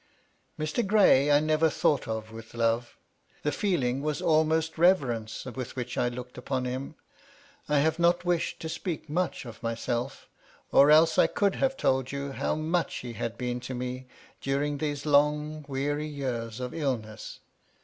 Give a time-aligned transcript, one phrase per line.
[0.57, 0.83] Mr.
[0.83, 2.97] Gray I never thought of with love;
[3.43, 6.95] the feeling was almost reverence with which I looked upon him.
[7.69, 10.27] I have not wished to speak much of myself,
[10.71, 14.07] or else I could have told you how much he had been to me
[14.41, 17.39] during these long, weary years of illness.